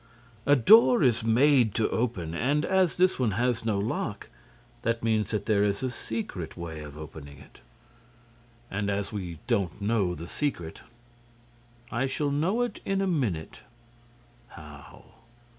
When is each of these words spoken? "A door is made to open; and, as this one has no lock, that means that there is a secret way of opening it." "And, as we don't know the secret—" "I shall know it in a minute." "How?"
"A 0.47 0.55
door 0.55 1.03
is 1.03 1.23
made 1.23 1.75
to 1.75 1.87
open; 1.91 2.33
and, 2.33 2.65
as 2.65 2.97
this 2.97 3.19
one 3.19 3.33
has 3.33 3.63
no 3.63 3.77
lock, 3.77 4.29
that 4.81 5.03
means 5.03 5.29
that 5.29 5.45
there 5.45 5.63
is 5.63 5.83
a 5.83 5.91
secret 5.91 6.57
way 6.57 6.81
of 6.81 6.97
opening 6.97 7.37
it." 7.37 7.59
"And, 8.71 8.89
as 8.89 9.13
we 9.13 9.37
don't 9.45 9.79
know 9.79 10.15
the 10.15 10.25
secret—" 10.27 10.81
"I 11.91 12.07
shall 12.07 12.31
know 12.31 12.63
it 12.63 12.79
in 12.83 12.99
a 12.99 13.05
minute." 13.05 13.59
"How?" 14.47 15.03